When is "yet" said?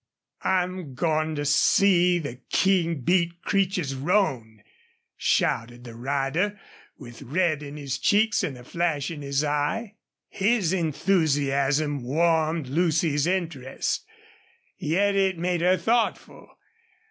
14.79-15.13